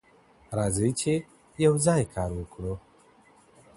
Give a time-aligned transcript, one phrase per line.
[0.57, 1.13] راځئ چي
[1.65, 2.73] يو ځای کار وکړو.